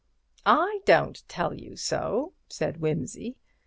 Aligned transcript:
"I 0.47 0.79
don't 0.83 1.21
tell 1.27 1.53
you 1.53 1.75
so," 1.75 2.33
said 2.49 2.77
Wimsey. 2.77 3.35